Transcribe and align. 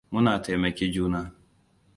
Mu 0.13 0.19
taimaki 0.43 0.85
juna. 0.93 1.21